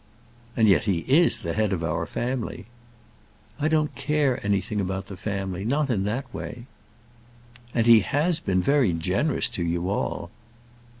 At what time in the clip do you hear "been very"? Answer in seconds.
8.39-8.93